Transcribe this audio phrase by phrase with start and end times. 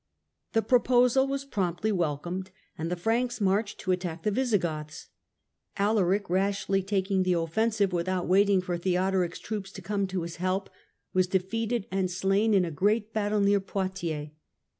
[0.53, 5.09] The proposal was promptly welcomed and the Franks marched to attack the Visigoths.
[5.77, 10.37] Alaric, rashly taking the offen sive without waiting for Theodoric's troops to come to his
[10.37, 10.71] help,
[11.13, 14.29] was defeated and slain in a great battle near Poitiers.